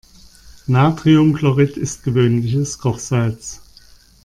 [0.65, 3.61] Natriumchlorid ist gewöhnliches Kochsalz.